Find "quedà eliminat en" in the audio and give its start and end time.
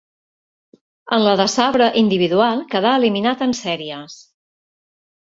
2.71-3.55